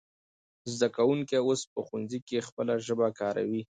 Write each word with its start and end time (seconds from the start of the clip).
زده 0.73 0.87
کوونکی 0.97 1.37
اوس 1.41 1.61
په 1.73 1.79
ښوونځي 1.87 2.19
کې 2.27 2.45
خپله 2.47 2.73
ژبه 2.85 3.07
کارکوي. 3.19 3.59